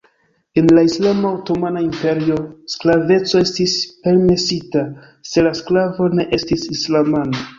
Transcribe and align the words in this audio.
En 0.59 0.69
la 0.75 0.83
islama 0.85 1.27
otomana 1.39 1.83
imperio 1.87 2.37
sklaveco 2.75 3.43
estis 3.49 3.77
permesita, 4.07 4.83
se 5.33 5.47
la 5.49 5.55
sklavo 5.63 6.09
ne 6.21 6.27
estis 6.39 6.65
islamano. 6.79 7.47